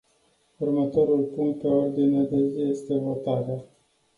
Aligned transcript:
Următorul 0.57 1.23
punct 1.35 1.59
pe 1.59 1.67
ordinea 1.67 2.23
de 2.23 2.47
zi 2.47 2.61
este 2.61 2.97
votarea. 2.97 3.63